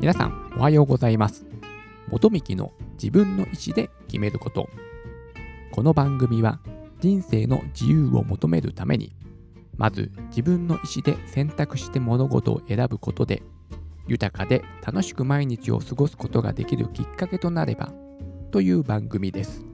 [0.00, 1.44] 皆さんおはようございます。
[2.08, 4.68] 元幹の自分の意思で決めること。
[5.72, 6.60] この番組は
[7.00, 9.16] 人生の自由を求めるために
[9.76, 13.42] まず自分の意思で選択して物事を選ぶことで
[14.06, 17.92] 豊かで楽しく毎日を過ごすことができるきっかけとなれば
[18.52, 19.67] という番組です。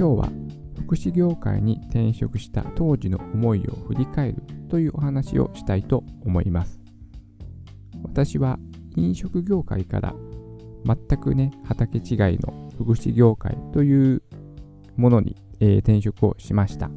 [0.00, 0.30] 今日は
[0.78, 6.80] 福祉業界に転職した当時の思いを振り返るというお話をしたいと思います。
[8.02, 8.58] 私は
[8.96, 10.14] 飲食業界から
[10.86, 14.22] 全くね畑違いの福祉業界という
[14.96, 16.90] ものに、えー、転職をしました。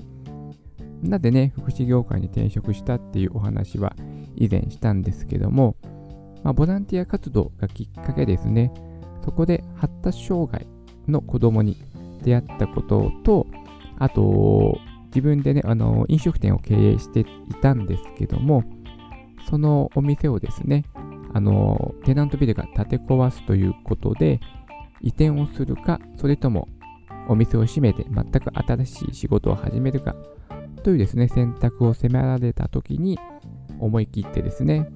[1.02, 3.98] なぜね福祉業界に転職したっていうお話は
[4.38, 5.76] 以前したんですけども、
[6.42, 8.72] まあ、ボランティア活動がきっかけですね。
[9.26, 10.66] そこで発達障害
[11.10, 11.76] の子供に
[12.24, 13.48] 出会ったことと
[14.00, 17.26] あと自分でねあの飲食店を経営してい
[17.62, 18.64] たんですけども
[19.50, 20.86] そのお店をですね
[21.34, 24.40] あのテナントビルが建て壊すということで
[25.02, 26.68] 移転をするかそれとも
[27.28, 30.16] お店を閉めて全く新しい仕事を始めるか
[30.84, 33.20] というですね選択を迫られた時に
[33.80, 34.90] 思い切ってですね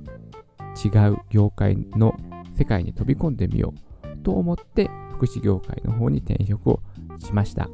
[0.84, 2.16] 違う業界の
[2.58, 6.82] 世界に飛び込んでみようと思って福祉業界の方に転職を
[7.20, 7.70] しました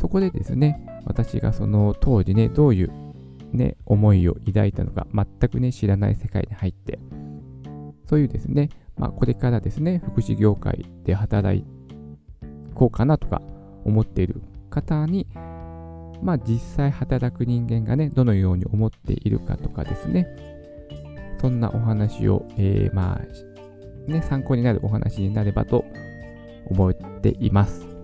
[0.00, 2.90] そこでですね私がその当時ねどういう
[3.52, 6.98] ね思いを抱いたのか全くね知らない世界に入って
[8.08, 11.64] そういうですね、まあ、これからですね、福祉業界で働
[12.74, 13.42] こうかなとか
[13.84, 14.40] 思っている
[14.70, 15.26] 方に、
[16.22, 20.26] まあ、実際働く人間がね、どのように思っているかとかですね、
[21.40, 25.84] そんなお話を、えー、まあ、ね、参考になるお話になればと
[26.66, 27.95] 思っています。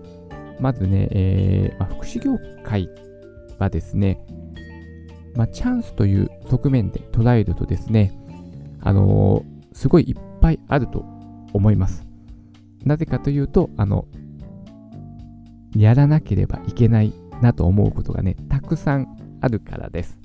[0.59, 2.89] まずね、えーまあ、福祉業界
[3.59, 4.25] はですね、
[5.35, 8.13] まあ、チャンスという側面で捉えるとですね、
[8.81, 9.43] あの
[9.73, 11.05] すごいいっぱいあると
[11.53, 12.05] 思います。
[12.85, 14.05] なぜかというと、あの、
[15.75, 20.19] やらなければいけないなと思うことがね、たくさんあるからです。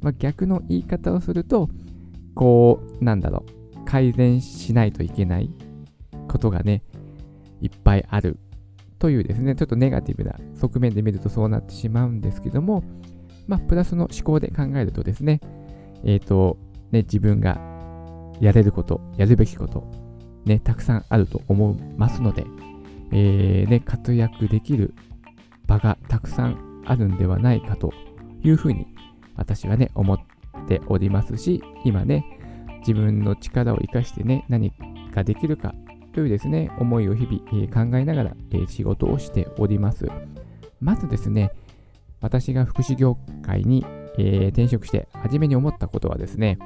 [0.00, 1.68] まあ、逆の言い方をすると、
[2.34, 3.44] こう、なんだろ
[3.76, 5.50] う、改善しないといけない
[6.28, 6.82] ことがね、
[7.60, 8.38] いっぱいある
[8.98, 12.82] というですね、ちょっとネガティブな側面で見るとそうなってしまうんですけども、
[13.46, 15.40] まあ、プラスの思考で考えるとですね、
[16.04, 16.58] えっ、ー、と、
[16.90, 17.60] ね、自分が
[18.40, 19.84] やれること、やるべきこと、
[20.44, 22.44] ね、たくさんあると思いますので、
[23.12, 24.94] えー、ね、活躍できる
[25.66, 27.92] 場がたくさんあるんではないかと
[28.42, 28.86] いうふうに
[29.36, 30.18] 私はね、思っ
[30.66, 32.24] ておりますし、今ね、
[32.80, 34.72] 自分の力を生かしてね、何
[35.14, 35.74] ができるか
[36.18, 40.08] というですね、思いを日々、え、考えながら、え、仕事をしております。
[40.80, 41.52] まずですね、
[42.20, 43.86] 私が福祉業界に、
[44.18, 46.58] え、転職して初めに思ったことはですね、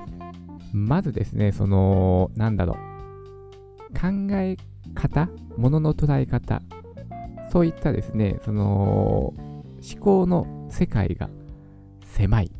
[0.72, 2.78] まずですね、その、なんだろ
[3.90, 4.56] う、考え
[4.94, 6.62] 方、ものの捉え方、
[7.50, 11.28] そういったですね、その、思考の世界が
[12.06, 12.50] 狭い。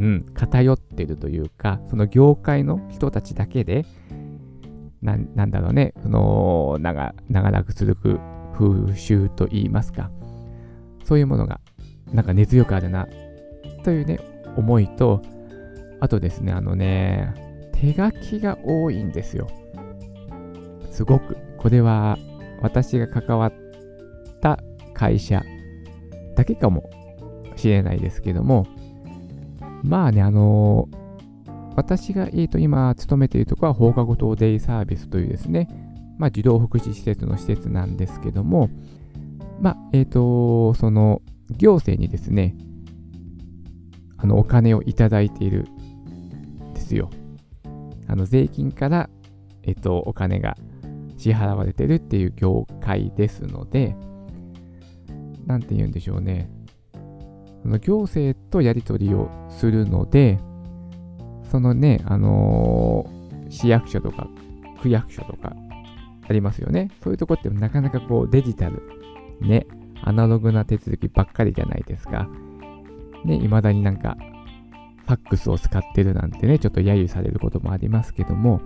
[0.00, 3.84] うん、偏ってるというか、その業界の人たちだけで、
[5.02, 8.20] ななんだろうね、その長長らく続く
[8.54, 10.10] 風習といいますか、
[11.04, 11.60] そういうものが、
[12.12, 13.06] なんか根強くあるな、
[13.84, 14.18] というね、
[14.56, 15.22] 思いと、
[16.00, 17.34] あとですね、あのね、
[17.72, 19.48] 手書きが多いんですよ。
[20.90, 21.36] すごく。
[21.58, 22.18] これは
[22.62, 23.52] 私が関わっ
[24.40, 24.58] た
[24.94, 25.42] 会社
[26.36, 26.88] だけかも
[27.56, 28.66] しれないですけども、
[29.82, 30.88] まあね、あの
[31.76, 35.68] 私が、えー、と今勤めているところは放課後等デイサービスというですね、
[36.18, 38.70] まあ、児童福祉施設の施設なんですけども、
[39.60, 41.20] まあ、えっ、ー、と、その
[41.50, 42.56] 行政にですね、
[44.16, 45.66] あのお金をいただいている
[46.70, 47.10] んですよ。
[48.08, 49.10] あの税金から、
[49.62, 50.56] えっと、お金が
[51.18, 53.94] 支払われてるっていう業界ですので、
[55.44, 56.50] なんて言うんでしょうね。
[57.62, 60.38] その行政とやり取りをするので、
[61.56, 64.28] そのね、あのー、市役所とか
[64.82, 65.56] 区役所とか
[66.28, 66.90] ありますよね。
[67.02, 68.82] そういうとこってなかなかこうデジタル、
[69.40, 69.66] ね、
[70.02, 72.28] アナログな手続きばっかりじゃないですか。
[73.24, 74.18] ね、未だになんか
[75.06, 78.60] ファックスを使ってるなんてね、ちょっと揶揄されることもありますけども、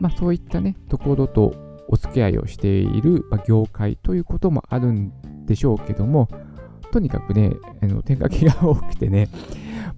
[0.00, 1.52] まあそういったね、ところと
[1.88, 6.30] お付き合いをしている、ま業界ということもあるんでしょうけども、
[6.92, 9.28] とにかくね、あの手書きが多くてね、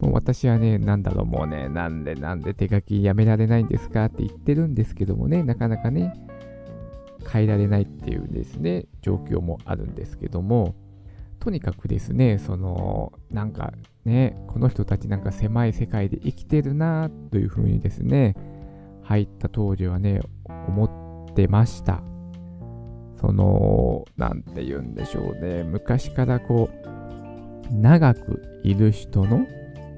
[0.03, 6.13] もう私はね、なんだろう、もうね、なんでなんで手書きやめられないんですかって言ってるんですけどもね、なかなかね、
[7.33, 10.75] 変えられないっていうですね、状況もあるんですけども、
[11.39, 13.73] とにかくですね、その、なんか
[14.05, 18.35] ね、この人たちなんか狭い世界で生きてるなというふうにですね、
[19.05, 20.21] 入った当時はね、
[20.67, 22.03] 思ってました。
[23.21, 26.69] その、なんて言うんでしょうね、昔からこ
[27.71, 29.47] う、長くいる人の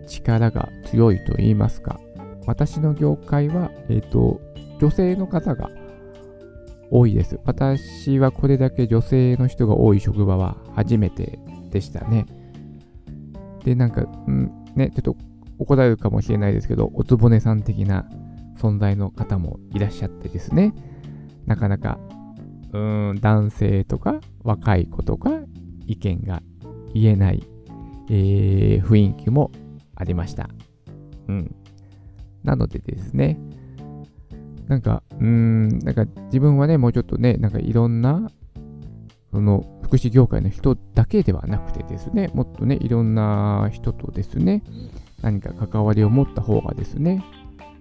[0.05, 2.01] 力が強いと言いますか、
[2.47, 4.41] 私の業界は、えっ、ー、と、
[4.81, 5.71] 女性の方が
[6.91, 7.41] 多いです。
[7.45, 11.39] 私はこれだけ女性の人が多い職場は初めて
[11.71, 12.27] でしたね。
[13.65, 15.17] で、なんか、んね、ちょっと
[15.59, 18.07] 怒られるかもしれないですけど、おつぼねさん的な
[18.59, 20.75] 存在の方もいらっしゃってですね、
[21.47, 21.99] なかなか、
[22.73, 22.79] う
[23.15, 25.31] ん、男性とか若い子とか
[25.87, 26.43] 意見が
[26.93, 27.47] 言えない、
[28.11, 29.51] えー、雰囲気も
[29.97, 30.49] ありました。
[31.29, 31.55] うん。
[32.43, 33.39] なのでですね、
[34.69, 38.31] なんか、うーん、なんか自分はね、もうちょっとね、なんかいろんな、
[39.31, 44.63] その福祉業界の人だけではなくてですね、もっとね、いろんな人とですね、
[45.23, 47.25] 何か関わりを持った方がですね、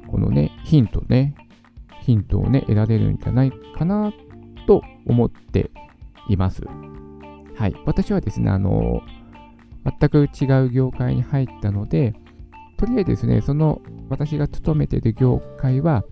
[0.07, 1.35] このね、ヒントね、
[2.01, 4.13] ヒントをね、得られるんじゃないかな
[4.67, 5.71] と思って
[6.27, 6.63] います。
[7.55, 7.75] はい。
[7.85, 9.01] 私はですね、あの、
[9.85, 12.13] 全く違う業界に入ったので、
[12.77, 16.03] とりあえずですね、その私が勤めている業界は、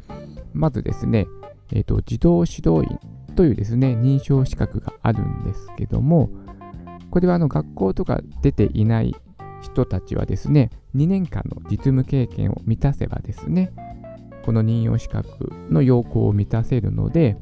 [0.54, 1.28] まずですね、
[1.74, 3.00] えっ、ー、と、児童指導員
[3.36, 6.30] というですね、認証資格があるんですけども、
[7.10, 9.16] これはあの学校とか出ていない
[9.62, 13.72] 人たちはですね、2年間の実務経験を満たせばですね、
[14.46, 17.38] この任用資格の要項を満たせるので、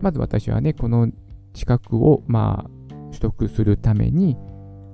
[0.00, 1.08] まず私はね、この
[1.54, 2.70] 資格をまあ
[3.10, 4.36] 取得するために、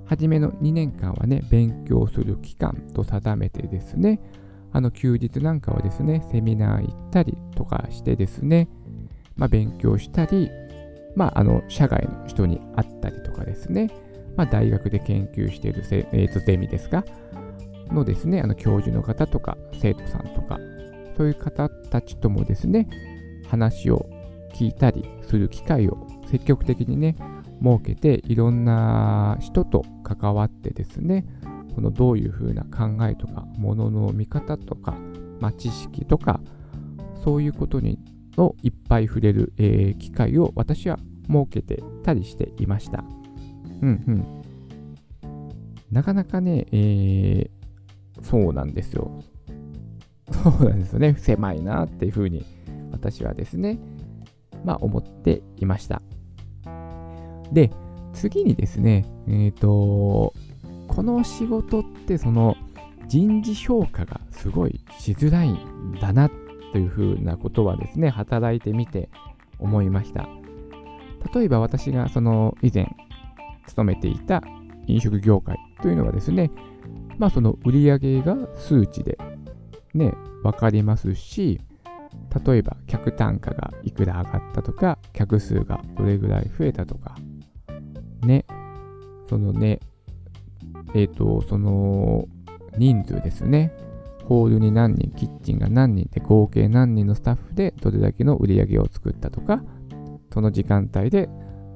[0.07, 4.19] 初めの2年間はね、勉強する期間と定めてですね、
[4.71, 8.69] あの休日なんかはですね、セミナー行ったりとかしてですね、
[9.35, 10.49] まあ、勉強したり、
[11.15, 13.89] まあ、あの社外の人に会ったりとかですね、
[14.35, 17.03] まあ、大学で研究しているせ、えー、ゼミですか、
[17.91, 20.59] のですね、あの教授の方とか生徒さんとか、
[21.17, 22.87] そういう方たちともですね、
[23.49, 24.09] 話を
[24.53, 27.15] 聞いたりする機会を積極的にね、
[27.61, 31.25] 設けて、いろんな人と関わってですね、
[31.75, 34.95] このどういうふうな考えとか、ものの見方とか、
[35.39, 36.39] まあ、知識とか、
[37.23, 37.99] そういうことに
[38.37, 43.03] をいっぱい触れる、えー、機会を私は設けてたりしていました。
[43.81, 44.43] うんうん。
[45.91, 49.23] なかなかね、えー、そうなんですよ。
[50.31, 51.15] そうなんですよね。
[51.17, 52.45] 狭いなっていうふうに
[52.91, 53.79] 私はですね、
[54.63, 56.01] まあ思っていました。
[57.51, 57.71] で、
[58.13, 60.33] 次にですね、えっ、ー、と、
[60.87, 62.55] この仕事ってその
[63.07, 66.29] 人事評価がすごいしづらいんだな
[66.71, 69.09] というふうなことはですね、働いてみて
[69.59, 70.27] 思いました。
[71.33, 72.95] 例えば私がその以前
[73.65, 74.41] 勤めていた
[74.87, 76.51] 飲食業界というのはですね、
[77.17, 79.17] まあその売上が数値で
[79.93, 80.13] ね、
[80.43, 81.59] わかりますし、
[82.45, 87.15] 例えば客単価がいくら上がったとか、客数がどれぐらい増えたとか、
[88.21, 88.45] ね、
[89.29, 89.79] そのね、
[90.93, 92.27] えっ、ー、と、その
[92.77, 93.73] 人数ですね。
[94.25, 99.63] ホールに何人、キッチンが何人で合計何人のスタッフでどれだけの売り上げを作ったとか、
[100.33, 101.29] その時間帯で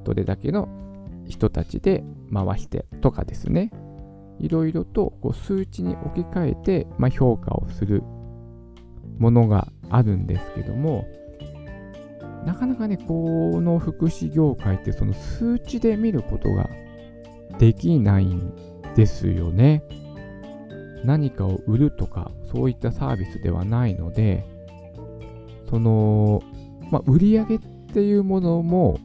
[0.03, 0.67] どれだけの
[1.27, 3.71] 人たちで回してとかですね。
[4.39, 8.03] いろいろとこう数値に置き換えて、まあ、評価をする
[9.17, 11.05] ものがあるんですけども、
[12.45, 16.69] なかなかね、この福祉業界ってその数値で見ることが
[17.59, 18.53] できないん
[18.95, 19.83] ですよね。
[21.03, 24.45] 何かを売るとか、そういったサービスではないので、
[25.69, 26.41] その、
[26.91, 27.59] まあ、売り上げっ
[27.93, 28.99] ていうものも、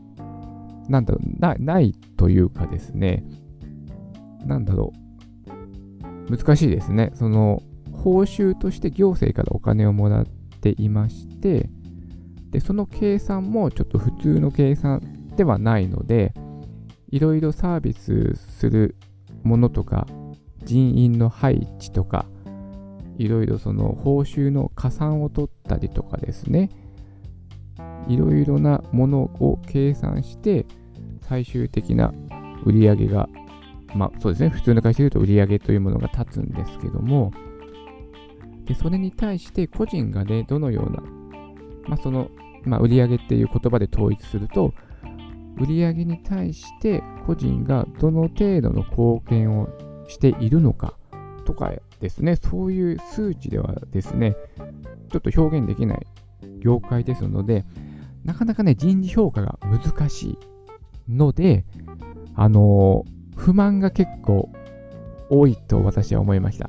[0.88, 3.24] なんだろうな、ないというかですね、
[4.44, 4.92] なんだろ
[6.28, 7.12] う、難しいですね。
[7.14, 7.62] その、
[7.92, 10.26] 報酬として行政からお金をもらっ
[10.60, 11.68] ていまして、
[12.56, 15.02] で、その計算もちょっと普通の計算
[15.36, 16.32] ではないので、
[17.10, 18.96] いろいろサービスする
[19.42, 20.06] ものとか
[20.64, 22.24] 人員の配置とか
[23.18, 26.70] いろいろその報酬の加算を取ったりとかですね
[28.08, 30.66] いろいろなものを計算して
[31.28, 32.12] 最終的な
[32.64, 33.28] 売り上げが
[33.94, 37.32] まあそうですね普通の会社で言うと売り上げというものが立つんですけども
[38.64, 41.02] でそれに対して個人がねどのような
[41.88, 42.30] まあその
[42.66, 44.74] まあ売上っていう言葉で統一すると
[45.58, 49.68] 売上に対して個人がどの程度の貢献を
[50.08, 50.94] しているのか
[51.44, 54.36] とかですね、そういう数値ではですね、
[55.10, 56.06] ちょっと表現できない
[56.60, 57.64] 業界ですので、
[58.24, 60.38] なかなかね、人事評価が難しい
[61.08, 61.64] ので、
[62.34, 64.50] あのー、不満が結構
[65.30, 66.68] 多いと私は思いました。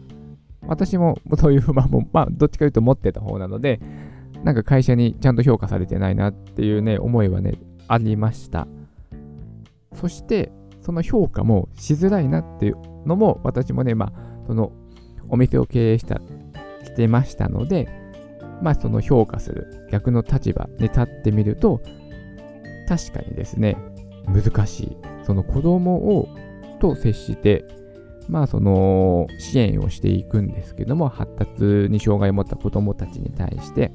[0.61, 3.79] 私もそういう不満も、まあ、どっちかというと持ってた方なので、
[4.43, 7.55] なんか会社にちゃんと評価されてないなっていうね、思いはね、
[7.87, 8.67] ありました。
[9.93, 10.51] そして、
[10.81, 12.75] その評価もしづらいなっていう
[13.05, 14.13] のも、私もね、まあ、
[14.47, 14.71] その
[15.29, 16.21] お店を経営した、
[16.83, 17.89] してましたので、
[18.61, 21.81] まあ、その評価する逆の立場に立ってみると、
[22.87, 23.77] 確かにですね、
[24.27, 24.97] 難しい。
[25.25, 26.29] その子供を
[26.79, 27.65] と接して、
[28.29, 33.91] まあその支援をしていくんですけども、発達に障害を持った子供たちに対して、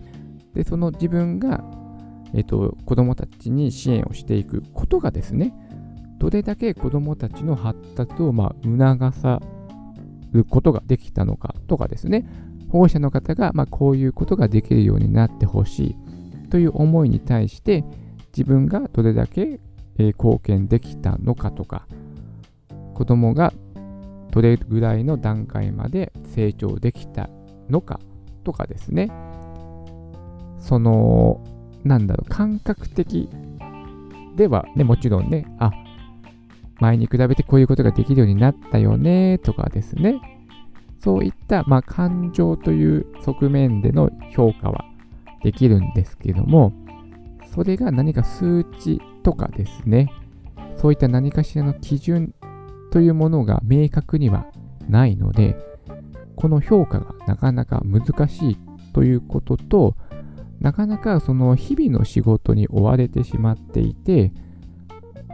[0.55, 1.65] で、その自分が、
[2.35, 5.55] えっと、子供たちに支援をしていくことがですね、
[6.19, 9.41] どれだけ子供たちの発達をまあ促さ
[10.33, 12.27] ることができたのかとかですね、
[12.73, 15.97] 保護者の方がまこういうことができるようになってほしい
[16.49, 17.85] という思いに対して
[18.37, 19.61] 自分がどれだけ
[19.99, 21.87] 貢献できたのかとか
[22.95, 23.53] 子供が
[24.31, 27.29] どれぐらいの段階まで成長できた
[27.69, 28.01] のか
[28.43, 29.11] とかですね
[30.63, 31.45] その
[31.85, 33.29] なんだろう感覚的
[34.37, 35.73] ではねもちろんねあ
[36.81, 40.21] 前に比べてこういうことができるようになったよねとかですね。
[40.99, 44.85] そういった、まあ、感情という側面での評価は
[45.43, 46.73] できるんですけども、
[47.55, 50.13] それが何か数値とかですね、
[50.77, 52.35] そういった何かしらの基準
[52.91, 54.47] というものが明確には
[54.89, 55.57] ないので、
[56.37, 58.59] この評価がなかなか難しい
[58.93, 59.97] ということと、
[60.63, 64.33] なかなかその日々の仕事に追われてしまっていて、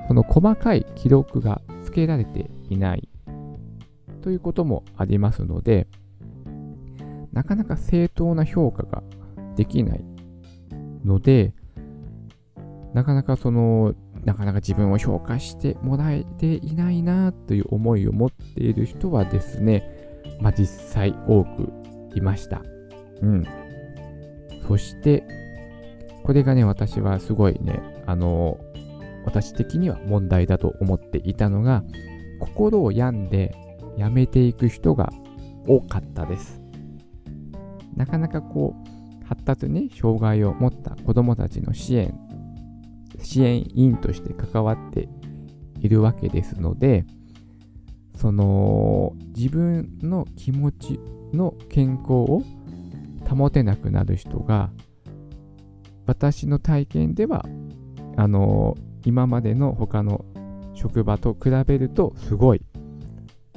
[0.08, 3.06] その細かい記録がつけられていない
[4.22, 5.86] ということもありますので、
[7.30, 9.02] なかなか正当な評価が
[9.54, 10.04] できない
[11.04, 11.52] ので、
[12.94, 13.94] なかなかその、
[14.24, 19.84] なかなか自分を評価してもらえていないなという思いを持っている人はですね、
[20.40, 21.70] まあ実際多く
[22.14, 22.62] いました。
[23.20, 23.67] うん。
[24.68, 25.24] そして、
[26.24, 28.60] これがね、私はすごいね、あの、
[29.24, 31.82] 私的には問題だと思っていたのが、
[32.38, 33.56] 心を病んで
[33.96, 35.10] 辞めていく人が
[35.66, 36.60] 多かったです。
[37.96, 42.14] なかなかこう、発達に障害を持った子どもたちの支援、
[43.22, 45.08] 支援員として関わって
[45.80, 47.06] いるわけですので、
[48.16, 51.00] その自分の気持ち
[51.32, 52.42] の健康を
[53.28, 54.70] 保てなくなる人が
[56.06, 57.44] 私の体験では
[58.16, 60.24] あの今までの他の
[60.74, 62.62] 職場と比べるとすごい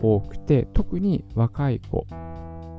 [0.02, 2.06] 多くて、特に若い子、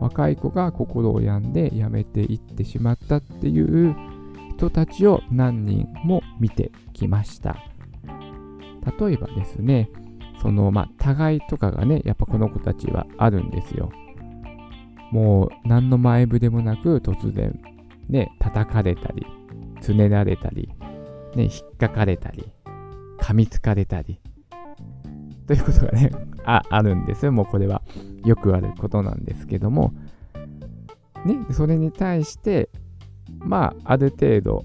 [0.01, 3.97] 若い子が心を病んで辞めていってしまったっていう
[4.57, 7.57] 人たちを何人も見てきました。
[8.99, 9.89] 例えばですね、
[10.41, 13.91] そのまあ互いとかがね、やっぱこの子たちはあるんですよ。
[15.13, 17.61] もう何の前触れもなく突然
[18.09, 19.27] ね、叩かれたり、
[19.81, 20.69] つねられたり、
[21.35, 22.51] ね、引っかかれたり、
[23.21, 24.21] 噛みつかれたり、
[25.47, 26.11] ということがね、
[26.45, 27.33] ああるんですよ。
[27.33, 27.83] もうこれは
[28.25, 29.93] よくあることなんですけども、
[31.25, 32.69] ね、それに対して、
[33.39, 34.65] まあ、ある程度、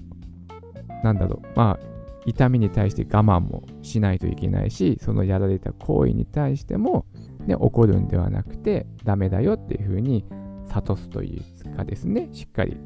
[1.02, 1.88] なんだろう、まあ、
[2.26, 7.06] 痛みに対して我慢もしないといけないし、そのやられた行為に対しても、
[7.46, 10.24] ね、怒るんではなくて、ダメだよっていうふうに
[10.68, 12.76] 諭すというかですね、しっかり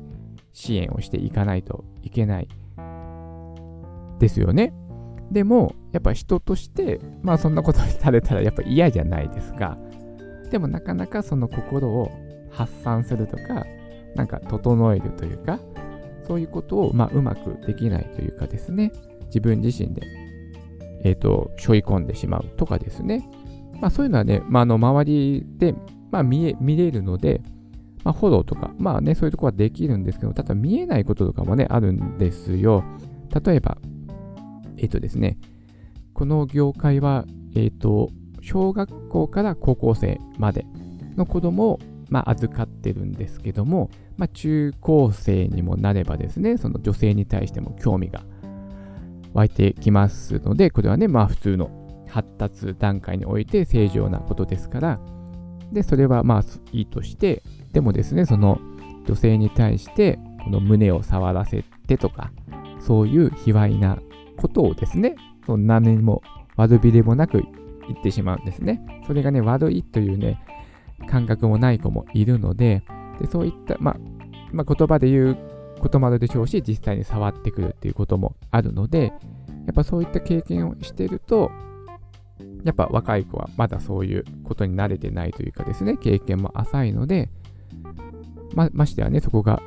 [0.53, 2.49] 支援をしていかないといけない
[4.19, 4.73] ですよね。
[5.31, 9.79] でも、やっぱ人として、まあそんなことされたらやっぱ嫌じゃないですか。
[10.51, 12.11] でもなかなかその心を
[12.51, 13.65] 発散するとか、
[14.15, 15.59] なんか整えるというか、
[16.27, 18.93] そういうことをまあうまくできないというかですね、
[19.27, 20.03] 自分自身で、
[21.05, 23.29] えっ、ー、と、背負い込んでしまうとかですね。
[23.81, 25.75] まあそういうのはね、まあ、あの周りで、
[26.11, 27.41] まあ、見え見れるので、
[28.05, 32.85] まあ、フォローとか、まあね、そういうとこはできるんですけど、ただ見えないこととかもね、あるんですよ。
[33.45, 33.79] 例えば、
[34.77, 35.39] えっ、とですね、
[36.13, 40.67] この業界は、えっ、と、小学校から高校生まで
[41.17, 41.79] の子供を、
[42.09, 48.23] まあ、預かってるんですけども、まあ、中高生にもなればですね、その女性に対しても興味が
[49.33, 55.01] 湧いてきますので、これはね、まあ普通の発達段階において正常なことですから、
[55.73, 58.61] で、それはまあいいとして、でもですね、その
[59.07, 62.31] 女性に対して、この胸を触らせてとか、
[62.81, 63.99] そういう卑猥な
[64.37, 66.23] ことをですね、そん何年も
[66.57, 67.43] 悪びれもなく
[67.89, 68.85] 言ってしまうんですね。
[69.07, 70.41] それがね、悪いというね、
[71.09, 72.83] 感覚もない子もいるので、
[73.21, 73.97] でそういった、まあ、
[74.53, 75.37] まあ、言葉で言う
[75.81, 79.13] こともあるでしょうし、実際に触ってくるっていうこともあるので、
[79.67, 81.51] やっぱそういった経験をしてると、
[82.65, 87.31] やっぱ若い子はまだそういうことに慣れてないというかですね、経験も浅いので、
[88.55, 89.63] まましてはね、そこが、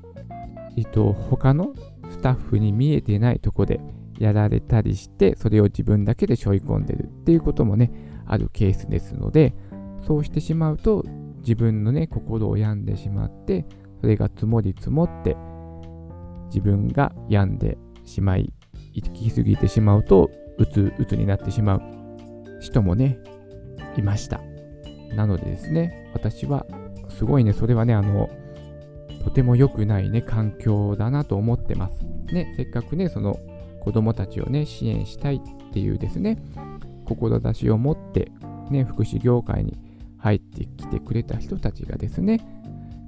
[0.78, 1.74] えっと、他の
[2.10, 3.80] スタッフに見えてないとこで
[4.20, 7.92] やられたりして、それを自分だけで背負い込んでるっていうこともね、
[8.26, 9.54] あるケースですので、
[10.06, 11.04] そうしてしまうと、
[11.40, 13.66] 自分のね、心を病んでしまって、
[14.02, 15.36] それが積もり積もって、
[16.48, 18.54] 自分が病んでしまい、
[18.94, 21.82] 行き過ぎてしまうと、うつうつになってしまう
[22.62, 23.20] 人もね、
[23.98, 24.42] いました。
[25.16, 26.66] なのでですね、私は、
[27.18, 28.30] すごいね、それはね、あの、
[29.24, 32.06] とても良くないね、環境だなと思ってます。
[32.32, 33.40] ね、せっかくね、その
[33.82, 36.38] 子供たちをね、支援したいっていうですね、
[37.06, 38.32] 志を持って、
[38.70, 39.78] ね、福祉業界に
[40.18, 42.40] 入ってきてくれた人たちがですね、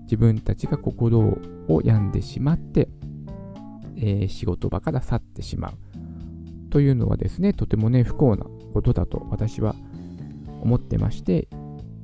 [0.04, 2.88] 自分たちが心を病んでしまって、
[3.98, 9.76] えー、仕事場から去ってしまうというのはですね、とてもね、不幸なことだと私は
[10.62, 11.50] 思ってまして、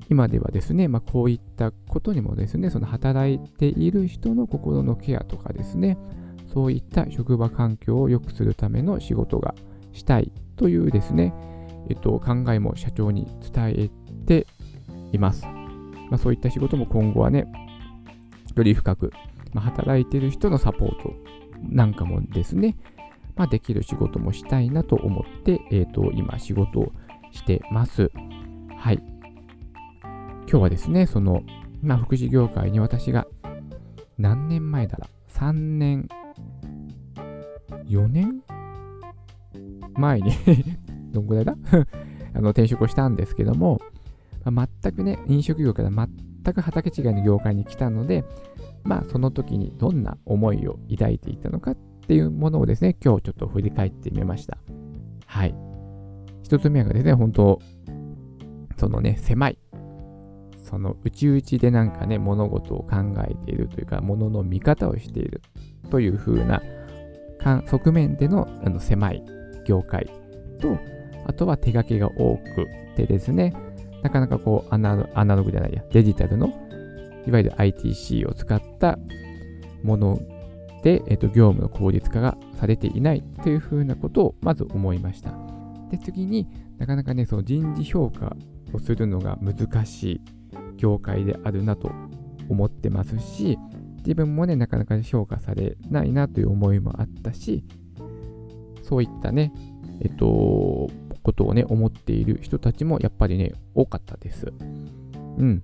[0.10, 5.98] 今ではですね、まあ、こういったことにもですね、その働いている人の心のケアとかですね、
[6.54, 9.56] そういった職場環境を良くするための仕事が
[9.92, 11.34] したいというですね、
[11.90, 13.90] えっと、考えも社長に伝え
[14.26, 14.48] て
[15.12, 15.46] います。
[16.10, 17.48] まあ、そういった仕事も今後はね、
[18.56, 19.12] より深く、
[19.54, 21.14] まあ、働いている人のサポート
[21.64, 22.78] なんかもですね、
[23.36, 26.92] まあ、できる仕事もしたいなと思って、えっ、と、今仕事を
[27.32, 28.12] してます。
[28.78, 29.13] はい。
[30.54, 31.42] 今日はですね、その、
[31.82, 33.26] まあ、福祉業界に私が
[34.20, 36.08] 何年前だら ?3 年、
[37.88, 38.44] 4年？
[39.96, 40.32] 前に
[41.12, 41.58] どんぐらいだ？
[42.36, 43.82] あの転職をしたんですけども、
[44.46, 48.24] まあ、全くね、飲食業から全く畑違いの業界に来たので、
[48.84, 54.60] まあその時にどんな思いを抱いていたのかっていうものをですね、今日ちょっと振り返ってみました。
[55.26, 55.56] はい。
[56.44, 57.60] 一つ目がですね、本当
[58.78, 59.58] そのね、狭い。
[60.74, 62.96] その内々でなんかね、物事を考
[63.30, 65.44] えているというか、物の見方をしている
[65.92, 66.64] という風な
[67.68, 69.24] 側面でのあの狭い
[69.68, 70.10] 業界
[70.60, 70.80] と、
[71.28, 73.54] あとは手書きが多くてですね、
[74.02, 74.96] なかなかこうアナ
[75.36, 76.48] ログじゃないや、デジタルの、
[77.28, 78.98] いわゆる ITC を使った
[79.84, 80.20] もの
[80.82, 85.38] で、えっと、業務の効率化がされていないというふうなことをまず思いました。
[85.92, 86.48] で、次に
[86.80, 88.36] なかなかね、その人事評価
[88.74, 90.22] をするのが難しい
[90.84, 91.90] 業界であるなと
[92.50, 93.58] 思ってますし、
[94.00, 97.64] 自分もね、なかなか評価されないなという思いもあったし、
[98.84, 99.54] そういったね、
[100.02, 100.90] えっと、
[101.24, 104.52] ことをね、思っている人たちもやっぱりね、多かったです。
[105.38, 105.64] うん。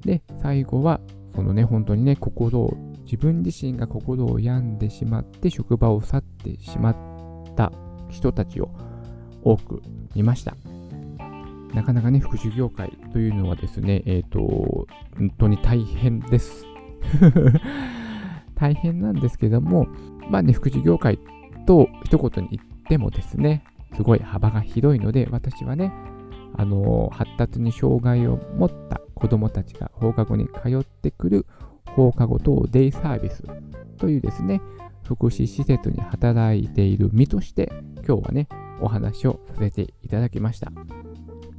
[0.00, 1.00] で、最後は、
[1.36, 7.70] そのね、本当にね、心を、自分自身が心を病んでしまって、職場を去ってしまった
[8.08, 8.70] 人たちを
[9.44, 9.80] 多く
[10.16, 10.56] 見ました。
[11.74, 14.86] なかなかね、福祉業界というのはですね、えっ、ー、と、
[15.18, 16.64] 本当に大変です。
[18.54, 19.86] 大変なんですけども、
[20.30, 21.18] まあね、福祉業界
[21.66, 25.92] と一言に言ってもですね、すごい幅が広いので、私はね、
[26.54, 31.46] あの発達に障害を持った子どもたちが放課後に通ってくる
[31.90, 33.44] 放課後等デイサービス
[33.98, 34.60] というですね、
[35.02, 37.72] 福祉施設に働いている身として、
[38.06, 38.48] 今日はね、
[38.80, 40.70] お話をさせていただきました。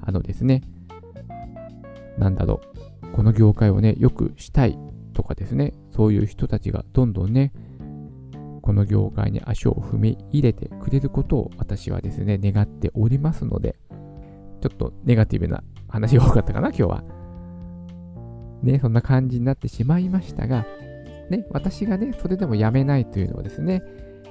[0.08, 0.62] あのですね、
[2.18, 2.62] なんだろ
[3.04, 4.80] う、この業界をね、よくしたい
[5.14, 7.52] とかですね、そういう人たちがどんどんね、
[8.62, 13.76] この業界に足を踏み入れてくれることを私はですね、願っておりますので、
[14.62, 17.04] ちょっとネガティブな話が多かったかな、今日は。
[18.64, 20.66] ね、そんな感じになってしまいましたが、
[21.30, 23.84] ね、私がね、それでもやめないというのはですね、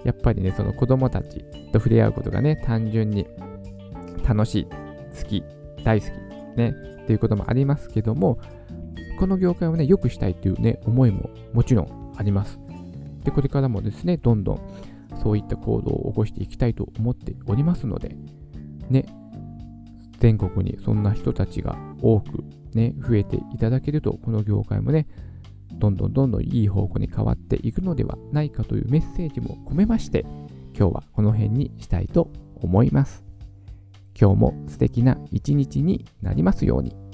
[0.05, 3.27] やっぱりね、その子供たちと触れ合うことがね、単純に
[4.27, 5.45] 楽しい、好き、
[5.87, 6.11] 大好き、
[6.57, 8.41] ね、っていうこともありますけども、
[9.21, 12.59] この業界をね、良くしたいというね、思いももちろんあります。
[13.23, 14.61] で、これからもですね、どんどん
[15.23, 18.17] そういった行動を起こしていきたいと思っておりますので、
[18.91, 19.07] ね、
[20.19, 22.43] 全国にそんな人たちが多く
[22.75, 25.07] ね、増えていただけると、この業界もね、
[25.73, 30.27] どんどんどんどんいい方向に変わっていくのではないかというメッセージも込めまして、
[30.77, 33.26] 今日はこの辺にしたいと思います。
[34.19, 37.06] 今日も素敵な一日になりますように。